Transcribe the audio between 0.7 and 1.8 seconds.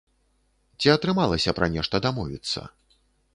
Ці атрымалася пра